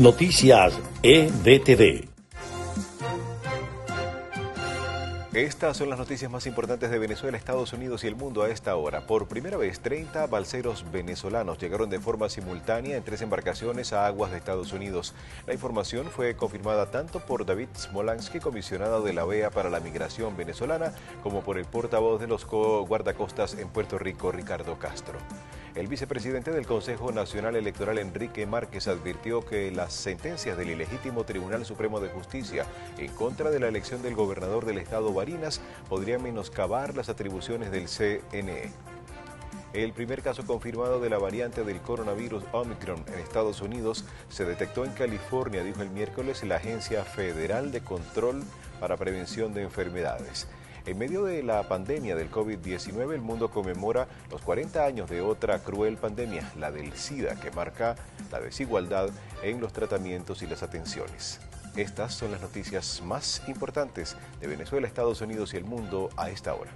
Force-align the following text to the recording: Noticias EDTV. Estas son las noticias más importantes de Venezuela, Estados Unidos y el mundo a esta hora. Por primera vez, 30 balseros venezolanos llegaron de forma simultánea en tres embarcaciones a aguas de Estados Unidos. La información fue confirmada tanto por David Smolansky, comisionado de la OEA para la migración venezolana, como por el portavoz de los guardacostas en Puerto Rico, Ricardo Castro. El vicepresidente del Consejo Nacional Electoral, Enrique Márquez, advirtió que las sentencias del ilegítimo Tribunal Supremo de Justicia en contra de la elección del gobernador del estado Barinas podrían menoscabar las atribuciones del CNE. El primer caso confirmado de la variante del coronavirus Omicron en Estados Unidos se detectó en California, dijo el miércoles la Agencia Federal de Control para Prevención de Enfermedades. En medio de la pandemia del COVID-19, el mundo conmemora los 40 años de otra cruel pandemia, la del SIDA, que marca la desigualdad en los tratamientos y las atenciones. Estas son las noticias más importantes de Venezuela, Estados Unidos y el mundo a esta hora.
Noticias 0.00 0.72
EDTV. 1.02 2.08
Estas 5.34 5.76
son 5.76 5.90
las 5.90 5.98
noticias 5.98 6.30
más 6.30 6.46
importantes 6.46 6.90
de 6.90 6.98
Venezuela, 6.98 7.36
Estados 7.36 7.74
Unidos 7.74 8.02
y 8.02 8.06
el 8.06 8.16
mundo 8.16 8.42
a 8.42 8.48
esta 8.48 8.74
hora. 8.76 9.06
Por 9.06 9.28
primera 9.28 9.58
vez, 9.58 9.80
30 9.80 10.26
balseros 10.28 10.90
venezolanos 10.90 11.58
llegaron 11.58 11.90
de 11.90 12.00
forma 12.00 12.30
simultánea 12.30 12.96
en 12.96 13.02
tres 13.02 13.20
embarcaciones 13.20 13.92
a 13.92 14.06
aguas 14.06 14.30
de 14.30 14.38
Estados 14.38 14.72
Unidos. 14.72 15.12
La 15.46 15.52
información 15.52 16.06
fue 16.06 16.34
confirmada 16.34 16.90
tanto 16.90 17.20
por 17.20 17.44
David 17.44 17.68
Smolansky, 17.76 18.40
comisionado 18.40 19.02
de 19.02 19.12
la 19.12 19.26
OEA 19.26 19.50
para 19.50 19.68
la 19.68 19.80
migración 19.80 20.34
venezolana, 20.34 20.94
como 21.22 21.42
por 21.42 21.58
el 21.58 21.66
portavoz 21.66 22.18
de 22.22 22.26
los 22.26 22.46
guardacostas 22.46 23.52
en 23.52 23.68
Puerto 23.68 23.98
Rico, 23.98 24.32
Ricardo 24.32 24.78
Castro. 24.78 25.18
El 25.76 25.86
vicepresidente 25.86 26.50
del 26.50 26.66
Consejo 26.66 27.12
Nacional 27.12 27.54
Electoral, 27.54 27.98
Enrique 27.98 28.44
Márquez, 28.44 28.88
advirtió 28.88 29.46
que 29.46 29.70
las 29.70 29.92
sentencias 29.92 30.58
del 30.58 30.70
ilegítimo 30.70 31.22
Tribunal 31.22 31.64
Supremo 31.64 32.00
de 32.00 32.08
Justicia 32.08 32.66
en 32.98 33.12
contra 33.12 33.50
de 33.50 33.60
la 33.60 33.68
elección 33.68 34.02
del 34.02 34.16
gobernador 34.16 34.66
del 34.66 34.78
estado 34.78 35.12
Barinas 35.14 35.60
podrían 35.88 36.24
menoscabar 36.24 36.96
las 36.96 37.08
atribuciones 37.08 37.70
del 37.70 37.86
CNE. 37.86 38.72
El 39.72 39.92
primer 39.92 40.22
caso 40.22 40.44
confirmado 40.44 41.00
de 41.00 41.08
la 41.08 41.18
variante 41.18 41.62
del 41.62 41.80
coronavirus 41.80 42.42
Omicron 42.50 43.04
en 43.06 43.20
Estados 43.20 43.60
Unidos 43.60 44.04
se 44.28 44.44
detectó 44.44 44.84
en 44.84 44.90
California, 44.90 45.62
dijo 45.62 45.82
el 45.82 45.90
miércoles 45.90 46.42
la 46.42 46.56
Agencia 46.56 47.04
Federal 47.04 47.70
de 47.70 47.80
Control 47.80 48.42
para 48.80 48.96
Prevención 48.96 49.54
de 49.54 49.62
Enfermedades. 49.62 50.48
En 50.86 50.98
medio 50.98 51.24
de 51.24 51.42
la 51.42 51.68
pandemia 51.68 52.16
del 52.16 52.30
COVID-19, 52.30 53.12
el 53.14 53.20
mundo 53.20 53.50
conmemora 53.50 54.08
los 54.30 54.40
40 54.40 54.84
años 54.84 55.10
de 55.10 55.20
otra 55.20 55.58
cruel 55.58 55.98
pandemia, 55.98 56.50
la 56.58 56.70
del 56.70 56.92
SIDA, 56.94 57.38
que 57.38 57.50
marca 57.50 57.96
la 58.32 58.40
desigualdad 58.40 59.10
en 59.42 59.60
los 59.60 59.72
tratamientos 59.72 60.42
y 60.42 60.46
las 60.46 60.62
atenciones. 60.62 61.40
Estas 61.76 62.14
son 62.14 62.32
las 62.32 62.40
noticias 62.40 63.02
más 63.04 63.42
importantes 63.46 64.16
de 64.40 64.46
Venezuela, 64.46 64.86
Estados 64.86 65.20
Unidos 65.20 65.54
y 65.54 65.58
el 65.58 65.64
mundo 65.64 66.08
a 66.16 66.30
esta 66.30 66.54
hora. 66.54 66.70